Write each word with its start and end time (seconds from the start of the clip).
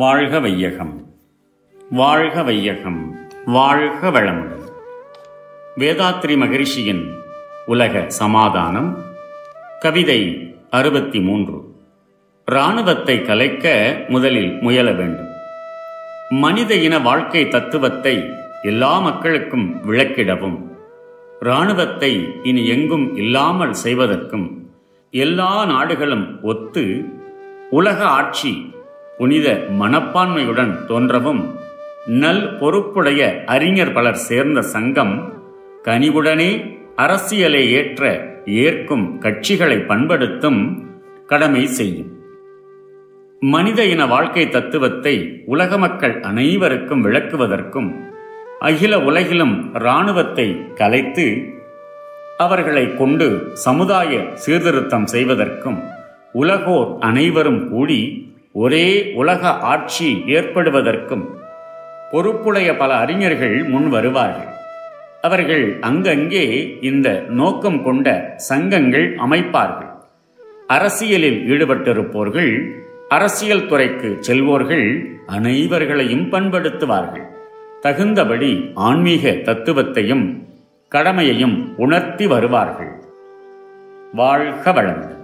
வாழ்க 0.00 0.40
வையகம். 0.40 1.14
வாழ்க 1.90 2.42
வையகம். 2.42 3.18
வாழ்க 3.46 4.10
வளமுடன். 4.10 4.60
வேதாத்ரி 5.76 6.36
மகரிஷியின் 6.36 7.18
உலக 7.66 8.04
சமாதானம் 8.08 8.98
கவிதை 9.80 10.54
அறுபத்தி 10.70 11.20
மூன்று 11.20 11.74
இராணுவத்தை 12.46 13.22
கலைக்க 13.22 13.96
முதலில் 14.08 14.58
முயல 14.60 14.92
வேண்டும். 14.92 15.28
மனித 16.28 16.74
இன 16.74 16.98
வாழ்க்கை 16.98 17.48
தத்துவத்தை 17.48 18.30
எல்லா 18.62 18.98
மக்களுக்கும் 18.98 19.80
விளக்கிடவும். 19.86 20.58
இராணுவத்தை 21.40 22.28
இனி 22.42 22.66
எங்கும் 22.66 23.16
இல்லாமல் 23.16 23.72
செய்வதற்கும் 23.72 24.70
எல்லா 25.10 25.64
நாடுகளும் 25.64 26.42
ஒத்து 26.42 27.04
உலக 27.70 28.04
ஆட்சி 28.04 28.78
புனித 29.20 29.60
மனப்பான்மையுடன் 29.80 30.86
தோன்றவும் 30.88 31.54
நல் 32.06 32.56
பொறுப்புடைய 32.60 33.44
அறிஞர் 33.44 33.92
பலர் 33.92 34.16
சேர்ந்த 34.16 34.62
சங்கம் 34.62 35.32
கனிவுடனே 35.82 36.64
அரசியலை 36.96 37.72
ஏற்ற 37.72 38.28
ஏற்கும் 38.44 39.18
கட்சிகளை 39.18 39.86
பண்படுத்தும் 39.86 40.86
கடமை 41.26 41.66
செய்யும். 41.66 42.10
மனித 43.40 43.84
இன 43.84 44.06
வாழ்க்கை 44.06 44.48
தத்துவத்தை 44.48 45.42
உலக 45.46 45.78
மக்கள் 45.78 46.20
அனைவருக்கும் 46.20 47.04
விளக்குவதற்கும் 47.04 47.90
அகில 48.58 49.00
உலகிலும் 49.00 49.72
இராணுவத்தை 49.74 50.74
கலைத்து 50.74 51.56
அவர்களை 52.38 52.94
கொண்டு 52.94 53.50
சமுதாய 53.54 54.30
சீர்திருத்தம் 54.34 55.06
செய்வதற்கும் 55.06 55.82
உலகோர் 56.32 56.98
அனைவரும் 57.00 57.68
கூடி 57.68 58.29
ஒரே 58.52 59.12
உலக 59.14 59.48
ஆட்சி 59.48 60.22
ஏற்படுவதற்கும் 60.26 61.24
பொறுப்புடைய 62.12 62.78
பல 62.78 62.94
அறிஞர்கள் 62.94 63.62
முன் 63.62 63.88
வருவார்கள். 63.88 64.48
அவர்கள் 65.20 65.78
அங்கங்கே 65.80 66.78
இந்த 66.80 67.24
நோக்கம் 67.28 67.82
கொண்ட 67.82 68.34
சங்கங்கள் 68.36 69.16
அமைப்பார்கள். 69.16 69.90
அரசியலில் 70.66 71.40
ஈடுபட்டிருப்போர்கள் 71.48 72.72
அரசியல் 73.08 73.66
துறைக்கு 73.66 74.18
செல்வோர்கள் 74.28 75.16
அனைவர்களையும் 75.28 76.26
பண்படுத்துவார்கள். 76.30 77.26
தகுந்தபடி 77.80 78.70
ஆன்மீக 78.74 79.28
தத்துவத்தையும் 79.28 80.42
கடமையையும் 80.88 81.74
உணர்த்தி 81.76 82.26
வருவார்கள். 82.26 82.92
வாழ்க 84.12 84.72
வளங்கள் 84.72 85.19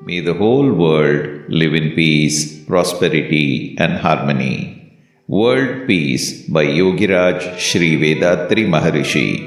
May 0.00 0.20
the 0.20 0.34
whole 0.34 0.72
world 0.72 1.48
live 1.48 1.74
in 1.74 1.90
peace, 1.96 2.64
prosperity, 2.66 3.74
and 3.78 3.94
harmony. 3.94 4.94
World 5.26 5.88
Peace 5.88 6.48
by 6.48 6.66
Yogiraj 6.66 7.58
Sri 7.58 7.96
Vedatri 7.96 8.64
Maharishi. 8.64 9.42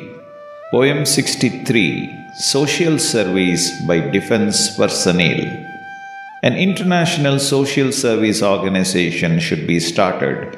Poem 0.69 1.05
63 1.05 2.09
Social 2.37 2.99
Service 2.99 3.71
by 3.87 3.99
Defense 3.99 4.75
Personnel. 4.75 5.39
An 6.43 6.57
international 6.57 7.39
social 7.39 7.93
service 7.93 8.43
organization 8.43 9.39
should 9.39 9.65
be 9.65 9.79
started 9.79 10.57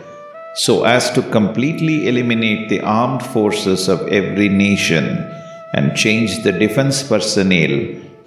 so 0.56 0.86
as 0.86 1.12
to 1.12 1.22
completely 1.30 2.08
eliminate 2.08 2.68
the 2.70 2.82
armed 2.82 3.24
forces 3.24 3.88
of 3.88 4.08
every 4.08 4.50
nation 4.50 5.06
and 5.74 5.96
change 5.96 6.42
the 6.44 6.52
defense 6.52 7.04
personnel 7.04 7.74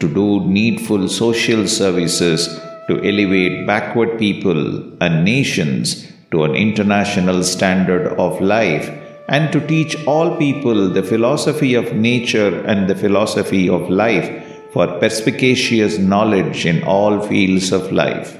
to 0.00 0.12
do 0.12 0.40
needful 0.40 1.08
social 1.08 1.66
services 1.66 2.48
to 2.88 3.02
elevate 3.02 3.66
backward 3.66 4.18
people 4.18 4.60
and 5.02 5.24
nations 5.24 6.12
to 6.30 6.44
an 6.44 6.54
international 6.54 7.42
standard 7.42 8.06
of 8.18 8.40
life 8.40 8.88
and 9.28 9.52
to 9.52 9.66
teach 9.66 9.96
all 10.06 10.36
people 10.36 10.88
the 10.88 11.02
philosophy 11.02 11.74
of 11.74 11.94
nature 11.94 12.64
and 12.64 12.88
the 12.88 12.94
philosophy 12.94 13.68
of 13.68 13.90
life 13.90 14.28
for 14.72 14.86
perspicacious 14.98 15.98
knowledge 15.98 16.66
in 16.66 16.82
all 16.84 17.20
fields 17.20 17.72
of 17.72 17.90
life. 17.92 18.38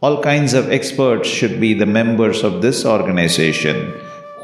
All 0.00 0.22
kinds 0.22 0.54
of 0.54 0.70
experts 0.70 1.28
should 1.28 1.60
be 1.60 1.74
the 1.74 1.86
members 1.86 2.44
of 2.44 2.62
this 2.62 2.84
organization 2.84 3.92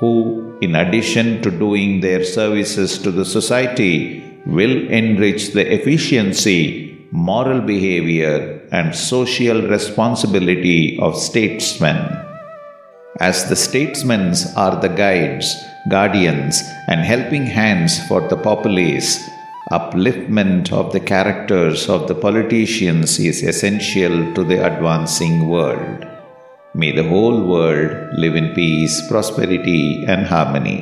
who, 0.01 0.59
in 0.61 0.75
addition 0.75 1.43
to 1.43 1.51
doing 1.51 2.01
their 2.01 2.25
services 2.25 2.99
to 2.99 3.13
the 3.13 3.25
society, 3.25 4.24
will 4.47 4.89
enrich 4.89 5.53
the 5.53 5.65
efficiency, 5.73 7.07
moral 7.11 7.61
behavior, 7.61 8.61
and 8.73 8.95
social 8.95 9.63
responsibility 9.69 10.99
of 10.99 11.17
statesmen. 11.17 11.99
As 13.21 13.49
the 13.49 13.57
statesmen 13.57 14.35
are 14.57 14.81
the 14.81 14.89
guides, 14.89 15.55
guardians, 15.89 16.61
and 16.89 17.01
helping 17.01 17.47
hands 17.47 18.05
for 18.09 18.27
the 18.29 18.37
populace, 18.37 19.19
upliftment 19.71 20.73
of 20.73 20.93
the 20.93 21.01
characters 21.01 21.89
of 21.89 22.09
the 22.09 22.15
politicians 22.15 23.19
is 23.19 23.43
essential 23.43 24.35
to 24.35 24.45
the 24.45 24.59
advancing 24.67 25.49
world. 25.49 26.05
May 26.75 26.91
the 26.91 27.09
whole 27.09 27.41
world 27.47 28.19
live 28.19 28.35
in 28.35 28.53
peace, 28.53 29.01
prosperity, 29.09 30.05
and 30.07 30.27
harmony. 30.27 30.79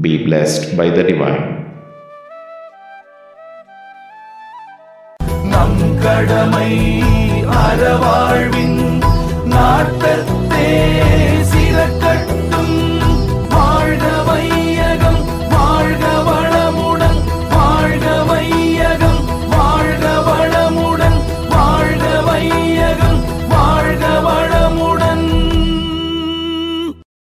Be 0.00 0.24
blessed 0.24 0.76
by 0.76 0.90
the 0.90 1.04
divine. 1.04 1.53
கடமை 6.04 6.70
அறவாழ்வி 7.60 8.63